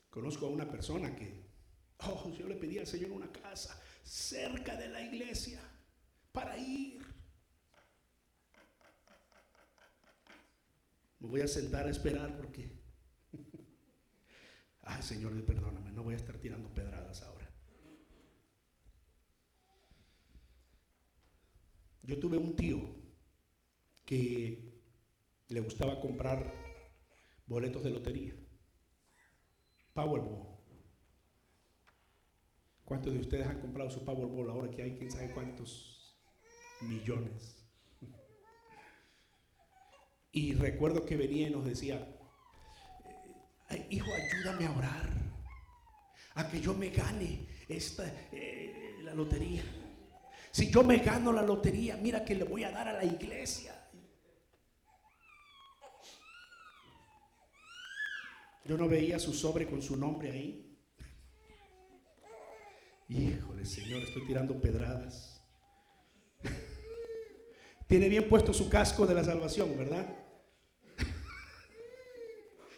[0.08, 1.48] Conozco a una persona que,
[1.98, 5.60] oh, yo le pedí al Señor una casa cerca de la iglesia
[6.30, 7.11] para ir.
[11.22, 12.82] Me voy a sentar a esperar porque,
[14.82, 17.48] ay Señor, perdóname, no voy a estar tirando pedradas ahora.
[22.02, 22.80] Yo tuve un tío
[24.04, 24.82] que
[25.46, 26.52] le gustaba comprar
[27.46, 28.34] boletos de lotería.
[29.94, 30.58] Powerball.
[32.84, 36.20] ¿Cuántos de ustedes han comprado su Powerball ahora que hay quién sabe cuántos
[36.80, 37.61] millones?
[40.32, 42.08] Y recuerdo que venía y nos decía,
[43.90, 45.10] hijo, ayúdame a orar,
[46.34, 49.62] a que yo me gane esta, eh, la lotería.
[50.50, 53.74] Si yo me gano la lotería, mira que le voy a dar a la iglesia.
[58.64, 60.78] Yo no veía su sobre con su nombre ahí.
[63.08, 65.42] Híjole, Señor, estoy tirando pedradas.
[67.86, 70.21] Tiene bien puesto su casco de la salvación, ¿verdad?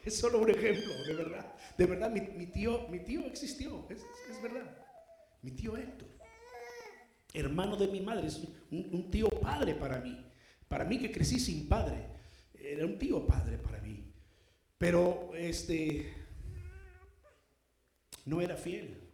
[0.05, 1.55] Es solo un ejemplo, de verdad.
[1.78, 4.02] De verdad, mi, tío, mi tío existió, es,
[4.42, 4.76] verdad.
[5.42, 6.09] Mi tío Héctor,
[7.32, 10.30] hermano de mi madre, es un, tío padre para mí.
[10.68, 12.07] Para mí que crecí sin padre,
[12.52, 14.12] era un tío padre para mí.
[14.76, 16.14] Pero este
[18.26, 19.11] no era fiel.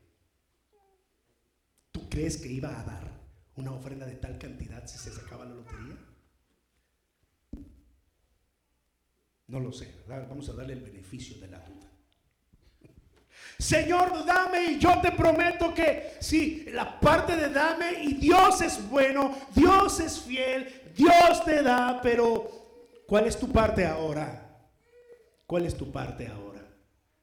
[1.92, 3.20] ¿Tú crees que iba a dar
[3.56, 6.09] una ofrenda de tal cantidad si se sacaba la lotería?
[9.50, 11.90] No lo sé, vamos a darle el beneficio de la duda.
[13.58, 18.88] Señor, dame y yo te prometo que si la parte de dame y Dios es
[18.88, 24.70] bueno, Dios es fiel, Dios te da, pero ¿cuál es tu parte ahora?
[25.48, 26.64] ¿Cuál es tu parte ahora?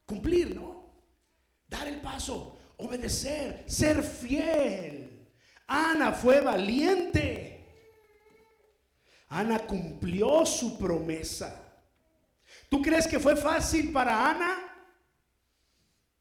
[0.04, 0.84] Cumplir, ¿no?
[1.66, 5.30] Dar el paso, obedecer, ser fiel.
[5.66, 7.64] Ana fue valiente.
[9.30, 11.67] Ana cumplió su promesa.
[12.68, 14.68] ¿Tú crees que fue fácil para Ana?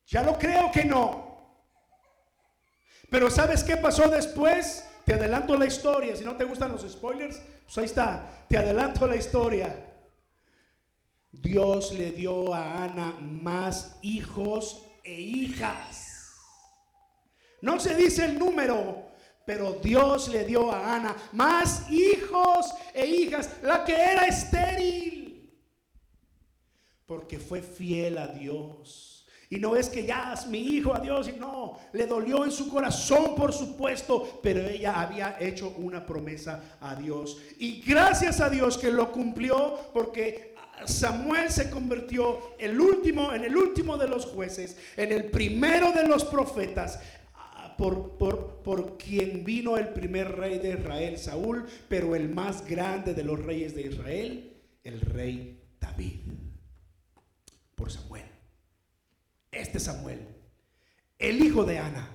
[0.08, 1.28] Ya lo creo que no.
[3.10, 4.86] Pero ¿sabes qué pasó después?
[5.06, 6.16] Te adelanto la historia.
[6.16, 8.46] Si no te gustan los spoilers, pues ahí está.
[8.48, 9.86] Te adelanto la historia.
[11.32, 16.34] Dios le dio a Ana más hijos e hijas.
[17.62, 19.10] No se dice el número,
[19.46, 25.17] pero Dios le dio a Ana más hijos e hijas, la que era estéril
[27.08, 29.26] porque fue fiel a Dios.
[29.50, 32.52] Y no es que ya es mi hijo a Dios, y no, le dolió en
[32.52, 37.38] su corazón, por supuesto, pero ella había hecho una promesa a Dios.
[37.58, 40.54] Y gracias a Dios que lo cumplió, porque
[40.86, 46.06] Samuel se convirtió el último, en el último de los jueces, en el primero de
[46.06, 47.00] los profetas.
[47.78, 53.14] Por, por, por quien vino el primer rey de Israel, Saúl, pero el más grande
[53.14, 56.22] de los reyes de Israel, el rey David
[57.90, 58.26] Samuel.
[59.52, 60.28] Este Samuel,
[61.18, 62.10] el hijo de Ana,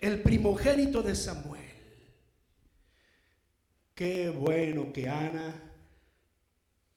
[0.00, 1.62] el primogénito de Samuel.
[3.94, 5.54] Qué bueno que Ana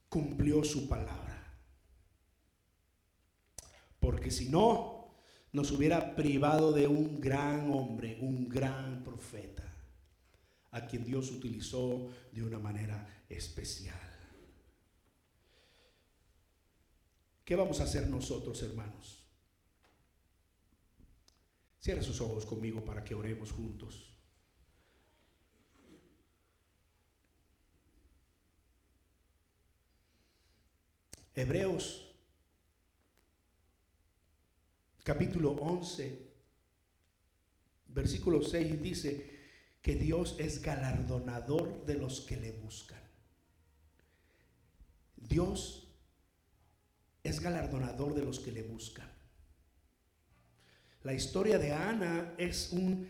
[0.09, 1.43] cumplió su palabra.
[3.99, 5.15] Porque si no,
[5.51, 9.63] nos hubiera privado de un gran hombre, un gran profeta,
[10.71, 14.14] a quien Dios utilizó de una manera especial.
[17.45, 19.23] ¿Qué vamos a hacer nosotros, hermanos?
[21.79, 24.11] Cierra sus ojos conmigo para que oremos juntos.
[31.35, 32.01] Hebreos
[35.03, 36.33] capítulo 11,
[37.89, 39.35] versículo 6 dice
[39.83, 43.03] que Dios es galardonador de los que le buscan.
[45.17, 45.84] Dios
[47.25, 49.09] es galardonador de los que le buscan.
[51.01, 53.09] La historia de Ana es un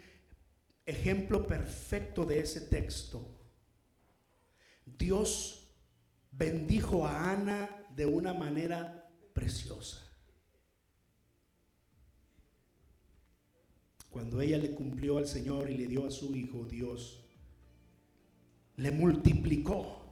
[0.86, 3.28] ejemplo perfecto de ese texto.
[4.86, 5.68] Dios
[6.32, 10.02] bendijo a Ana de una manera preciosa.
[14.10, 17.22] Cuando ella le cumplió al Señor y le dio a su hijo, Dios
[18.78, 20.05] le multiplicó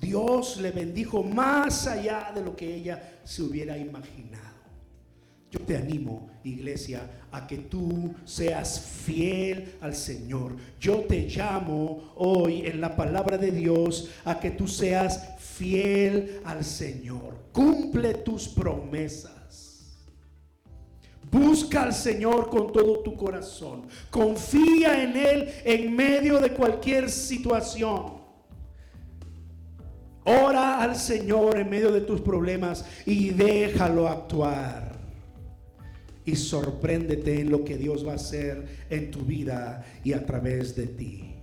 [0.00, 4.58] Dios le bendijo más allá de lo que ella se hubiera imaginado.
[5.50, 10.56] Yo te animo, iglesia, a que tú seas fiel al Señor.
[10.78, 16.64] Yo te llamo hoy en la palabra de Dios a que tú seas fiel al
[16.64, 17.38] Señor.
[17.52, 19.96] Cumple tus promesas.
[21.30, 23.86] Busca al Señor con todo tu corazón.
[24.10, 28.17] Confía en Él en medio de cualquier situación.
[30.28, 34.92] Ora al Señor en medio de tus problemas y déjalo actuar.
[36.26, 40.76] Y sorpréndete en lo que Dios va a hacer en tu vida y a través
[40.76, 41.34] de ti.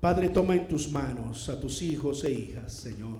[0.00, 3.18] Padre, toma en tus manos a tus hijos e hijas, Señor.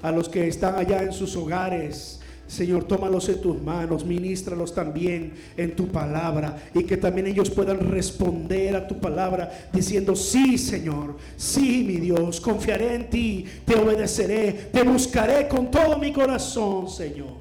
[0.00, 2.21] A los que están allá en sus hogares
[2.52, 7.78] Señor, tómalos en tus manos, ministralos también en tu palabra y que también ellos puedan
[7.90, 14.68] responder a tu palabra diciendo, sí Señor, sí mi Dios, confiaré en ti, te obedeceré,
[14.70, 17.36] te buscaré con todo mi corazón, Señor.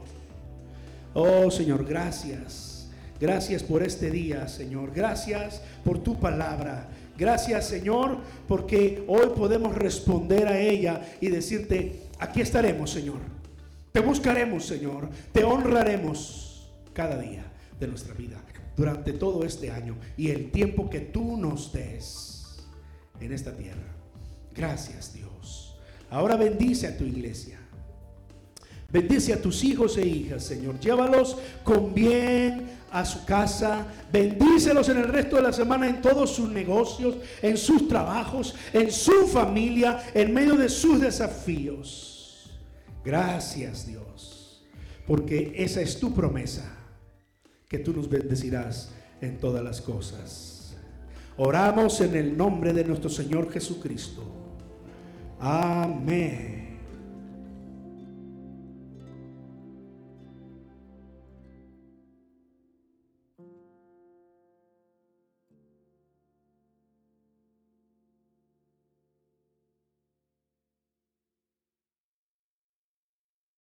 [1.14, 2.90] Oh Señor, gracias.
[3.20, 4.94] Gracias por este día, Señor.
[4.96, 6.88] Gracias por tu palabra.
[7.18, 13.41] Gracias, Señor, porque hoy podemos responder a ella y decirte, aquí estaremos, Señor
[13.92, 15.10] te buscaremos, Señor.
[15.32, 17.46] Te honraremos cada día
[17.80, 18.42] de nuestra vida
[18.76, 22.58] durante todo este año y el tiempo que tú nos des
[23.20, 23.96] en esta tierra.
[24.54, 25.78] Gracias, Dios.
[26.10, 27.60] Ahora bendice a tu iglesia.
[28.90, 30.78] Bendice a tus hijos e hijas, Señor.
[30.80, 33.88] Llévalos con bien a su casa.
[34.12, 38.92] Bendícelos en el resto de la semana en todos sus negocios, en sus trabajos, en
[38.92, 42.11] su familia, en medio de sus desafíos.
[43.04, 44.66] Gracias, Dios,
[45.08, 46.78] porque esa es tu promesa,
[47.68, 48.92] que tú nos bendecirás
[49.22, 50.76] en todas las cosas.
[51.38, 54.24] Oramos en el nombre de nuestro Señor Jesucristo.
[55.40, 56.61] Amén.